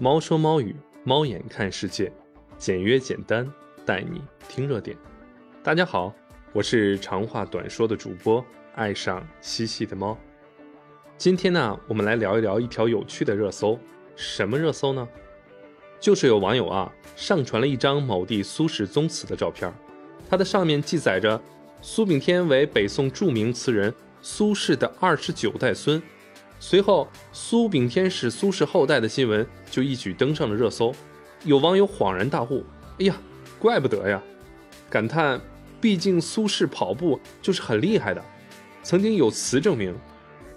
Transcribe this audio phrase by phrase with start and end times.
[0.00, 2.12] 猫说猫语，猫眼看世界，
[2.56, 3.52] 简约简单，
[3.84, 4.96] 带你听热点。
[5.60, 6.14] 大家好，
[6.52, 8.44] 我是长话短说的主播，
[8.76, 10.16] 爱上嬉戏的猫。
[11.16, 13.76] 今天呢，我们来聊一聊一条有趣的热搜。
[14.14, 15.08] 什么热搜呢？
[15.98, 19.68] 就是有网友啊，上传了一张某地苏轼宗祠的照片，
[20.30, 21.42] 它的上面记载着
[21.82, 26.00] 苏炳添为北宋著名词人苏轼的二十九代孙。
[26.60, 30.92] 随后，苏炳添是苏氏后代的新闻就一举登上了热搜。
[31.44, 32.64] 有网友恍然大悟
[32.98, 33.16] ：“哎呀，
[33.58, 34.20] 怪不得呀！”
[34.90, 35.40] 感叹
[35.80, 38.22] ：“毕竟苏轼跑步就是很厉害的。”
[38.82, 39.94] 曾经有词证明，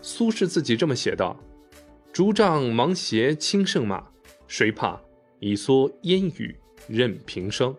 [0.00, 1.38] 苏轼自己这么写道
[2.12, 4.02] ：“竹杖芒鞋轻胜马，
[4.48, 4.98] 谁怕？
[5.38, 6.56] 一蓑烟雨
[6.88, 7.74] 任平生。”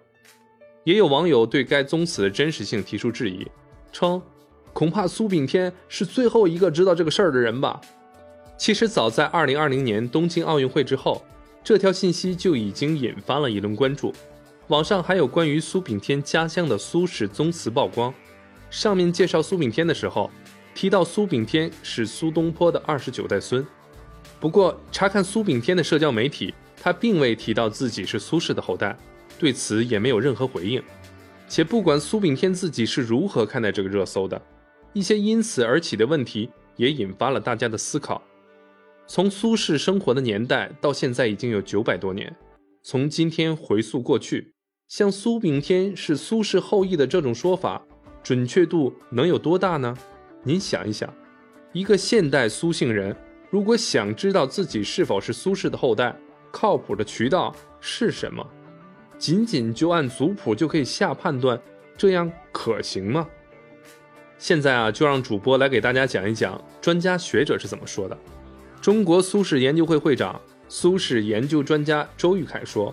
[0.83, 3.47] 也有网友对该宗祠的真实性提出质疑，
[3.91, 4.21] 称
[4.73, 7.81] ：“恐怕苏炳添是最后一个知道这个事儿的人吧。”
[8.61, 11.25] 其实早在二零二零年东京奥运会之后，
[11.63, 14.13] 这条信息就已经引发了一轮关注。
[14.67, 18.13] 网上还有关于苏炳添家乡的苏轼宗祠曝光，
[18.69, 20.29] 上面介绍苏炳添的时候，
[20.75, 23.65] 提到苏炳添是苏东坡的二十九代孙。
[24.39, 28.95] 不过查看苏炳添的社交媒体，他并未提到自己是苏轼的后代，
[29.39, 30.79] 对此也没有任何回应。
[31.47, 34.39] 且不管苏炳添自己是如何看待这个热搜的，
[34.93, 38.21] 一些因此而起的问题也引发了大家的思考。
[39.13, 42.33] 从苏轼生活的年代到现在已经有九百多年，
[42.81, 44.53] 从今天回溯过去，
[44.87, 47.85] 像苏炳添是苏轼后裔的这种说法，
[48.23, 49.93] 准确度能有多大呢？
[50.43, 51.13] 您想一想，
[51.73, 53.13] 一个现代苏姓人，
[53.49, 56.17] 如果想知道自己是否是苏轼的后代，
[56.49, 58.49] 靠谱的渠道是什么？
[59.17, 61.61] 仅仅就按族谱就可以下判断，
[61.97, 63.27] 这样可行吗？
[64.37, 68.17] 现在啊，就让主播来给大家讲一讲专家学者是怎么说的。
[68.81, 72.91] 中国苏轼研究会会长、苏轼研究专家周玉凯说：“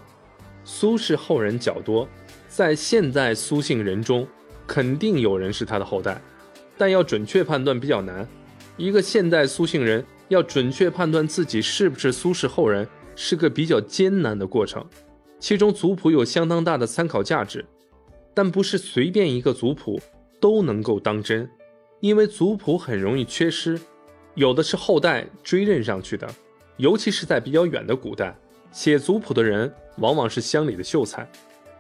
[0.63, 2.07] 苏轼后人较多，
[2.47, 4.29] 在现在苏姓人中，
[4.67, 6.21] 肯定有人是他的后代，
[6.77, 8.29] 但要准确判断比较难。
[8.77, 12.87] 一个现代苏姓人要准确判断自己是不是苏轼后人，
[13.17, 14.85] 是个比较艰难的过程。
[15.41, 17.65] 其中族谱有相当大的参考价值，
[18.35, 19.99] 但不是随便一个族谱
[20.39, 21.49] 都能够当真，
[22.01, 23.81] 因为族谱很容易缺失。”
[24.39, 26.25] 有的是后代追认上去的，
[26.77, 28.33] 尤其是在比较远的古代，
[28.71, 31.29] 写族谱的人往往是乡里的秀才，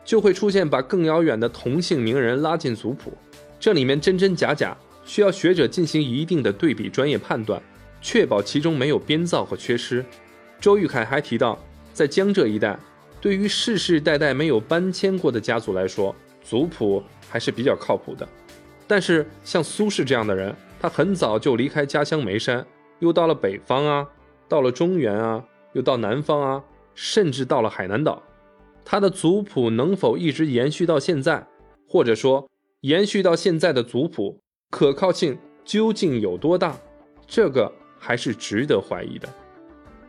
[0.05, 3.13] 就会出现把更遥远的同姓名人拉进族谱，
[3.61, 7.63] 这里面真真假假，需要学者进行一定的对比专业判断，
[8.03, 10.05] 确保其中没有编造和缺失。
[10.61, 11.57] 周玉凯还提到，
[11.93, 12.77] 在江浙一带，
[13.21, 18.29] 对于世世代代没有搬迁过的家族来说，族谱还是比较靠谱的，
[18.89, 20.53] 但是像苏轼这样的人。
[20.81, 22.65] 他很早就离开家乡眉山，
[23.01, 24.09] 又到了北方啊，
[24.49, 28.23] 到了中原啊，又到南方啊，甚至到了海南岛。
[28.85, 31.47] 他的族谱能否一直延续到现在，
[31.87, 32.49] 或者说
[32.83, 34.41] 延续到现在的族谱
[34.71, 36.77] 可靠性究竟有多大？
[37.27, 39.29] 这个还是值得怀疑的。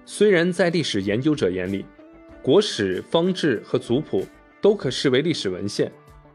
[0.05, 1.83] 虽然在历史研究者眼里，
[2.41, 4.25] 国史、方志和族谱
[4.61, 5.91] 都可视为历史文献，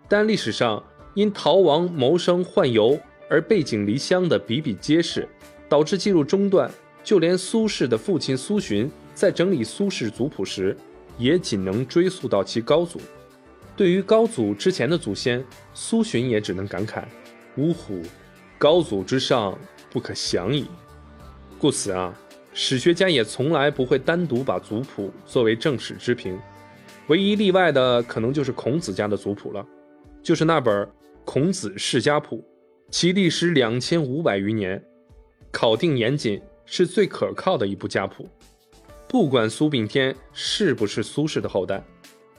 [0.09, 0.83] 但历史上
[1.15, 2.99] 因逃亡、谋生、宦游。
[3.29, 5.29] 而背井离乡的比比皆是，
[5.69, 6.71] 导致记录中断。
[7.03, 10.75] 就连苏轼的父亲苏洵在整理苏轼族谱时，
[11.19, 12.99] 也仅能追溯到其高祖。
[13.77, 17.05] 对于高祖之前的祖先，苏洵也只能感慨
[17.59, 18.01] ：“呜呼，
[18.57, 19.59] 高祖之上
[19.91, 20.67] 不可想矣。”
[21.61, 22.15] 故此啊，
[22.55, 26.39] 史学家也从来不会单独把族谱作为正史之凭。
[27.09, 29.62] 唯一例外的，可能就是孔子家的族谱了，
[30.23, 30.87] 就是那本
[31.27, 32.39] 《孔子世家谱》。
[32.91, 34.83] 其历时两千五百余年，
[35.50, 38.28] 考定严谨，是最可靠的一部家谱。
[39.09, 41.83] 不管苏炳添是不是苏轼的后代，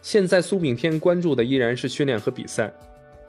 [0.01, 2.73] 现在苏炳添关注的依然是训练和比赛。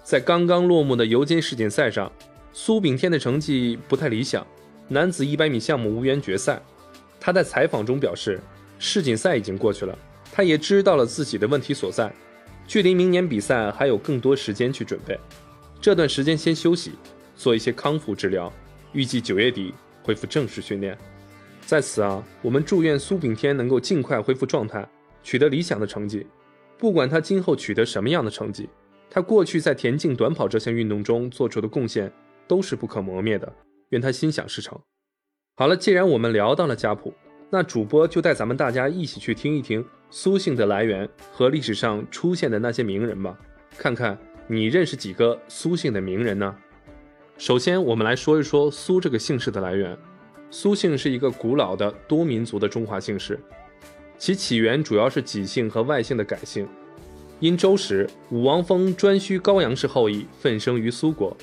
[0.04, 2.10] 在刚刚落幕的尤金世锦赛上，
[2.52, 4.46] 苏炳添的成绩不太理想，
[4.88, 6.62] 男子一百米项目无缘决赛。
[7.18, 8.40] 他在采访中表示，
[8.78, 9.98] 世锦赛已经过去了，
[10.30, 12.12] 他也知道了自己的问题所在，
[12.68, 15.18] 距离明年比赛还有更多时间去准备。
[15.80, 16.92] 这段时间先休息，
[17.36, 18.52] 做一些康复治疗，
[18.92, 19.72] 预计九月底
[20.02, 20.96] 恢复正式训练。
[21.60, 24.88] 在此啊，我们祝愿苏炳添能够尽快恢复状态，
[25.22, 26.26] 取得理想的成绩。
[26.78, 28.68] 不管他今后取得什么样的成绩，
[29.10, 32.12] 他过去在田径短跑这项运动中做出的贡献
[32.46, 33.52] 都是不可磨灭的。
[33.90, 34.78] 愿他心想事成。
[35.56, 37.12] 好了，既然我们聊到了家谱，
[37.50, 43.38] 那主播就带咱们大家一起去听一听苏姓的来源和历史上出现的那些名人吧，
[43.76, 44.16] 看看。
[44.48, 46.56] 你认识几个苏姓的名人呢？
[47.38, 49.96] 首先，我们来说一说苏这个姓氏的来源。
[50.50, 53.38] 苏姓是一个古老的多民族的中华姓氏。
[54.16, 56.66] 其起源主要是己姓和外姓的改姓。
[57.38, 61.36] 因周时武王封颛顼高阳氏后裔奋生于苏国，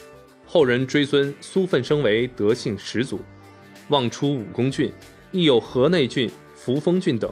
[0.48, 3.20] 后人追尊苏奋生为德姓始祖。
[3.90, 4.92] 望出武功郡，
[5.32, 7.32] 亦有河内郡、扶风郡等。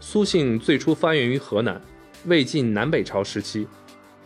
[0.00, 1.78] 苏姓最初发源于河南，
[2.24, 3.68] 魏晋南北朝时期，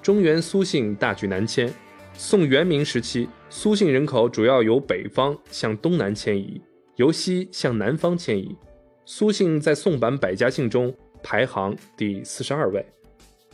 [0.00, 1.74] 中原苏姓大举南迁。
[2.16, 6.60] 宋元明时期，苏姓人口主要由北方向东南迁移，
[6.94, 8.56] 由西向南方迁移。
[9.04, 10.94] 苏姓在宋版百家姓中
[11.24, 12.86] 排行第四十二位。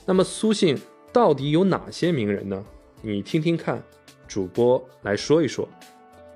[0.05, 0.79] 那么苏姓
[1.11, 2.63] 到底有哪些名人呢？
[3.01, 3.83] 你听听看，
[4.29, 5.67] 主播来说一说。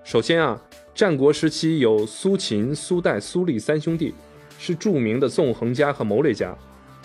[0.02, 0.60] 首先啊，
[0.94, 4.14] 战国时期有苏秦、苏代、苏厉三兄弟，
[4.58, 6.56] 是著名的纵横家和谋略家，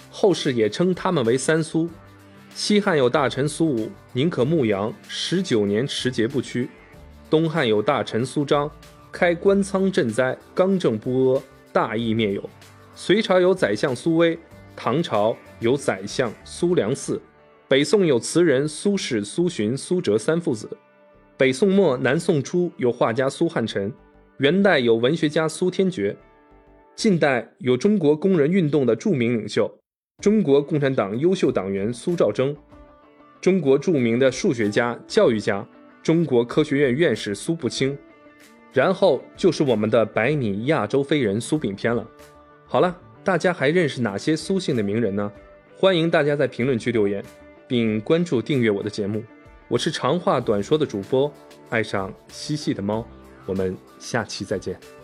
[0.10, 1.90] 后世也称他们为三苏。
[2.54, 6.68] 西汉有大臣苏武，宁可牧羊，十九年持节不屈；
[7.30, 8.70] 东汉有大臣苏章，
[9.12, 12.42] 开官仓赈灾，刚正不阿，大义灭有；
[12.96, 14.38] 隋朝有宰相苏威，
[14.76, 17.20] 唐朝有宰相苏良嗣，
[17.68, 20.68] 北宋有词人苏轼、苏洵、苏辙三父子；
[21.38, 23.94] 北宋末、南宋初有画家苏汉臣，
[24.40, 26.18] 元代有文学家苏天觉，
[26.96, 29.79] 近代有中国工人运动的著名领袖。
[30.20, 32.56] 中国共产党优秀党员苏兆征，
[33.40, 35.66] 中国著名的数学家、教育家，
[36.04, 37.98] 中国科学院院士苏步青，
[38.74, 42.06] 然后就是我们的百米亚洲飞人苏炳添了。
[42.66, 45.32] 好了，大家还认识哪些苏姓的名人呢？
[45.78, 47.24] 欢迎大家在评论区留言，
[47.66, 49.24] 并关注订阅我的节目。
[49.70, 51.32] 我是长话短说的主播，
[51.70, 53.08] 爱上嬉戏的猫。
[53.46, 54.99] 我们下期再见。